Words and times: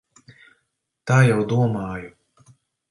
Tā 1.11 1.21
jau 1.29 1.39
domāju. 1.55 2.13